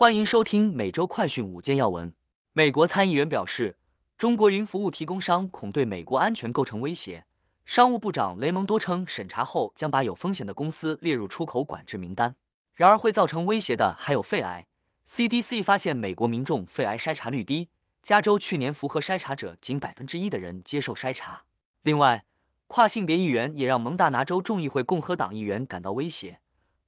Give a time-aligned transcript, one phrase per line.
[0.00, 2.10] 欢迎收听每周快讯五件要闻。
[2.54, 3.76] 美国参议员表示，
[4.16, 7.26] 中国云服务提供商恐对美国安全构成威胁。
[7.66, 12.34] 商务部长雷蒙多称，审查后将把有风险的公司列入出口管制名单。
[12.72, 14.66] 然而，会造成威胁的还有肺癌。
[15.06, 17.68] CDC 发现美国民众肺癌筛查率低，
[18.02, 21.42] 加州去年符合筛查者仅百分之一的人接受筛查。
[21.82, 22.24] 另外，
[22.68, 26.40] 跨性别议员也让蒙大拿州众议会共和党议员感到威胁。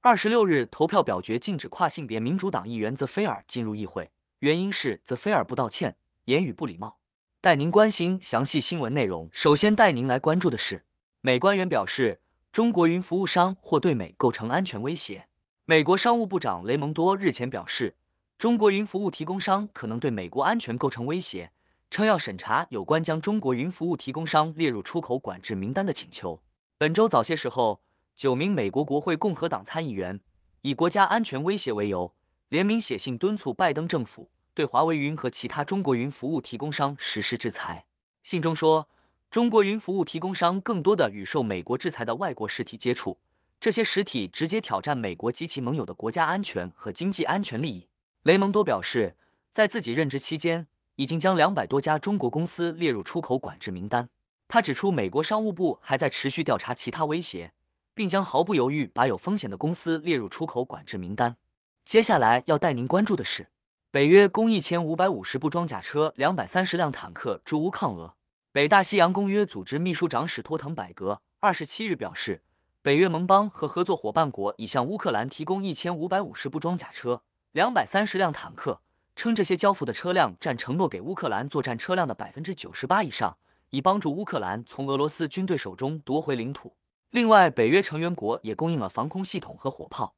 [0.05, 6.97] 二十六日投票表决禁止跨性别民主党议员泽菲尔进入议会，原因是泽菲尔不道歉，言语不礼貌。
[7.39, 9.29] 带您关心详细新闻内容。
[9.31, 10.83] 首先带您来关注的是，
[11.21, 12.19] 美官员表示，
[12.51, 15.29] 中国云服务商或对美构成安全威胁。
[15.63, 17.95] 美国商务部长雷蒙多日前表示，
[18.37, 21.53] 中国云服务提供商可能对美国安全构成威胁，
[21.89, 26.41] 称要审查有关将中国云服务提供商列入出口管制名单的请求。
[26.77, 27.79] 本周早些时候。
[28.15, 30.19] 九名美国国会共和党参议员
[30.61, 32.13] 以国家安全威胁为由，
[32.49, 37.85] 联名写信敦促拜登政府对华为云和其他中国云服务提供商实施制裁。
[38.21, 38.87] 信中说，
[39.29, 43.17] 中国云服务提供商更多的与受美国制裁的外国实体接触，
[43.59, 47.87] 这些实体直接挑战美国及其盟友的国家安全和经济安全利益。
[48.21, 49.17] 雷蒙多表示，
[49.51, 54.07] 在自己任职期间，已经将两百多家中国公司列入出口管制名单。
[54.47, 57.51] 他指出，美国商务部还在持续调查其他威胁。
[57.95, 61.37] 并将毫不犹豫把有风险的公司列入出口管制名单。
[61.85, 63.49] 接下来要带您关注的是，
[63.91, 68.15] 北约供一千五百五十部装甲车、两百三十辆坦克驻乌抗俄。
[68.51, 72.41] 北大西洋公约组织秘书长史托滕百格二十七日表示，
[72.81, 78.81] 北约盟邦和合作伙伴国已向乌克兰提供一千五百五十部装甲车、两百三十辆坦克，
[79.15, 83.37] 称这些交付的车辆占承诺给乌克兰作战车辆的百分之九十八以上，
[83.71, 86.75] 以帮助乌克兰从俄罗斯军队手中夺回领土。
[87.13, 90.15] 另外，北约成员国也供应了防空系统和火炮，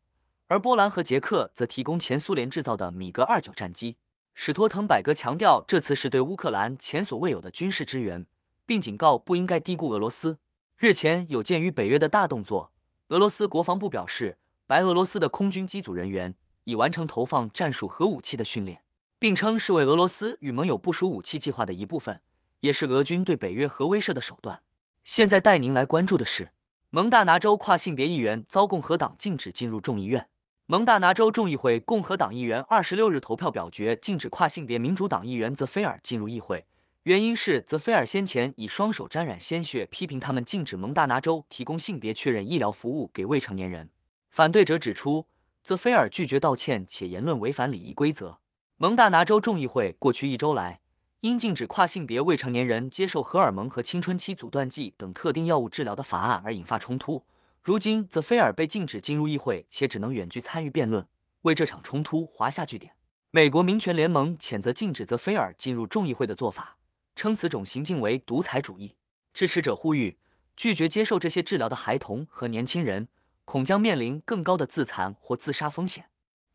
[0.47, 3.97] 而波兰和捷克则提供前苏联制造的米格二九战机。
[4.33, 8.25] 史托滕百格强调，这次是对乌克兰前所未有的军事支援，
[8.65, 10.39] 并警告不应该低估俄罗斯。
[10.77, 12.71] 日前，有鉴于北约的大动作，
[13.09, 16.33] 俄罗斯国防部表示，白俄罗斯的空军机组人员
[16.63, 18.83] 已完成投放战术核武器的训练，
[19.19, 22.21] 并称是为俄罗斯与盟友部署武器计划的一部分，
[22.61, 24.61] 也是俄军对北约核威慑的手段。
[25.03, 26.51] 现在带您来关注的是。
[26.95, 30.29] 蒙大拿州跨性别议员遭共和党禁止进入众议院。
[30.65, 36.65] 蒙大拿州众议会共和党议员二十六日投票表决禁止跨性别民主党议员泽菲尔进入议会，
[37.03, 43.89] 原因是泽菲尔先前以双手沾染鲜血批评他们禁止蒙大拿州提供性别确认医疗服务给未成年人。
[44.29, 45.27] 反对者指出，
[45.65, 48.37] 泽菲尔拒绝道歉且言论违反礼仪规则。
[48.77, 50.79] 蒙大拿州众议会过去一周来。
[51.21, 57.25] 因禁止跨性别未成年人接受荷尔蒙和青春期阻断剂等特定药物治疗的法案而引发冲突。
[57.63, 61.07] 如今，泽菲尔被禁止进入议会，且只能远距参与辩论，
[61.41, 62.93] 为这场冲突划下句点。
[63.31, 66.77] 美国民权联盟谴责禁止泽菲尔进入众议会的做法，
[67.15, 68.95] 称此种行径为独裁主义。
[69.33, 70.19] 支持者呼吁，
[70.55, 73.07] 拒绝接受这些治疗的孩童和年轻人
[73.45, 76.05] 恐将面临更高的自残或自杀风险。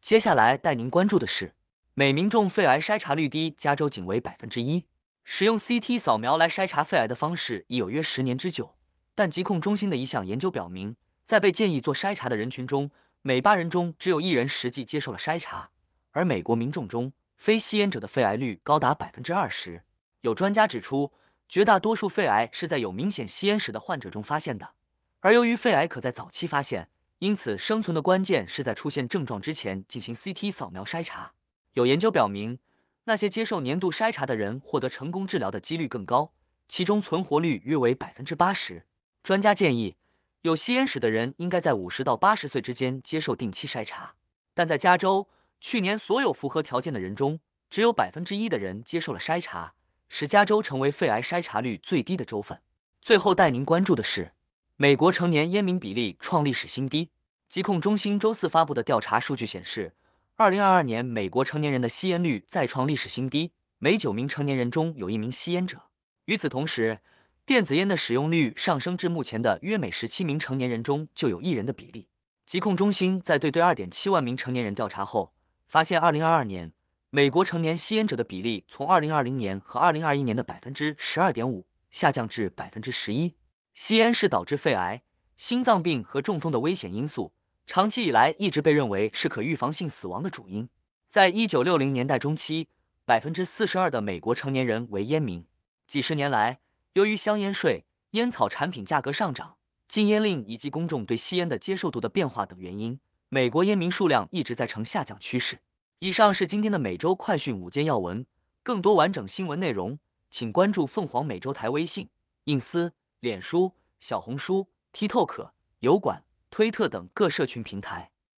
[0.01, 1.55] 接下来带您关注的是。
[1.95, 4.85] 美民众肺癌筛查率低，加州仅为百分之一。
[5.25, 8.75] 使用 CT 扫描来筛查肺癌的方式已有约十年之久，
[9.15, 12.91] 但疾控中心的一项研究表明，在被建议做筛查的人群中，
[13.23, 15.71] 每八人中只有一人实际接受了筛查。
[16.13, 19.83] 而美国民众中非吸烟者的肺癌率高达百分之二十。
[20.23, 21.13] 有专家指出，
[21.49, 24.75] 绝大多数肺癌是在有明显吸烟史的患者中发现的，
[25.21, 31.33] 而由于肺癌可在早期发现，因此生存的关键是在出现症状之前进行 CT 扫描筛查。
[31.75, 32.59] 有研究表明，
[33.05, 36.33] 那些接受年度筛查的人获得成功治疗的几率更高，
[36.69, 38.87] 其中存活率约为百分之八十。
[39.23, 39.97] 专家建议，
[40.43, 44.15] 有吸烟史的人应该在五十到八十岁之间接受定期筛查。
[44.53, 45.29] 但在加州，
[45.61, 47.39] 去年所有符合条件的人中，
[47.69, 49.75] 只有百分之一的人接受了筛查，
[50.09, 52.61] 使加州成为肺癌筛查率最低的州份。
[53.01, 54.33] 最后带您关注的是，
[54.77, 57.11] 美国成年烟民比例创历史新低。
[57.49, 59.95] 疾控中心周四发布的调查数据显示。
[60.41, 65.83] 二零二二年，美国成年人的吸烟率再创历史新低，每九名成年人中有一名吸烟者。
[66.25, 67.01] 与此同时，
[67.45, 72.09] 电子烟的使用率上升至目前的约每十七名成年人中就有一人的比例。
[72.47, 75.35] 疾控中心在对对二点七万名成年人调查后，
[75.69, 76.73] 发现二零二二年
[77.11, 83.35] 美国成年吸烟者的比例从二零二零年和二零二一年的百分之十二点五下降至百分之十一。
[83.75, 85.03] 吸烟是导致肺癌、
[85.37, 87.35] 心脏病和中风的危险因素。
[87.73, 90.69] 长期以来一直被认为是可预防性死亡的主因。
[91.09, 92.67] 在一九六零年代中期，
[93.05, 95.47] 百分之四十二的美国成年人为烟民。
[95.87, 96.59] 几十年来，
[96.95, 99.55] 由于香烟税、烟草产品价格上涨、
[99.87, 105.61] 禁烟令以及公众对吸烟的接受度的变化等原因，美国烟民数量一直在呈下降趋势。
[106.01, 108.27] 以上是今天的每周快讯五件要闻，
[108.65, 109.97] 更多完整新闻内容，
[110.29, 112.09] 请关注凤凰美洲台微信、
[112.47, 118.11] 隐私、脸书、小红书、TikTok、油管、推特等各社群平台。